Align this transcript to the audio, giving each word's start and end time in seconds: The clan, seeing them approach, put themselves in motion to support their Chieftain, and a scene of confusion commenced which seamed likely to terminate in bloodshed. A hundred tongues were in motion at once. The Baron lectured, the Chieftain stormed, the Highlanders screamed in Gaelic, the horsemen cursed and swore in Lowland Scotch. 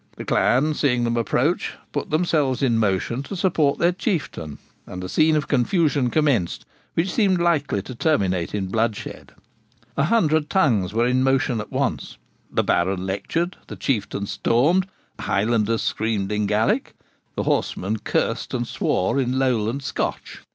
The 0.17 0.25
clan, 0.25 0.73
seeing 0.73 1.03
them 1.03 1.15
approach, 1.15 1.73
put 1.91 2.09
themselves 2.09 2.63
in 2.63 2.79
motion 2.79 3.21
to 3.21 3.35
support 3.35 3.77
their 3.77 3.91
Chieftain, 3.91 4.57
and 4.87 5.03
a 5.03 5.07
scene 5.07 5.35
of 5.35 5.47
confusion 5.47 6.09
commenced 6.09 6.65
which 6.95 7.13
seamed 7.13 7.39
likely 7.39 7.83
to 7.83 7.93
terminate 7.93 8.55
in 8.55 8.65
bloodshed. 8.65 9.33
A 9.95 10.05
hundred 10.05 10.49
tongues 10.49 10.91
were 10.91 11.05
in 11.05 11.21
motion 11.21 11.61
at 11.61 11.71
once. 11.71 12.17
The 12.49 12.63
Baron 12.63 13.05
lectured, 13.05 13.57
the 13.67 13.75
Chieftain 13.75 14.25
stormed, 14.25 14.87
the 15.17 15.21
Highlanders 15.25 15.83
screamed 15.83 16.31
in 16.31 16.47
Gaelic, 16.47 16.95
the 17.35 17.43
horsemen 17.43 17.97
cursed 17.99 18.55
and 18.55 18.65
swore 18.65 19.19
in 19.19 19.37
Lowland 19.37 19.83
Scotch. 19.83 20.41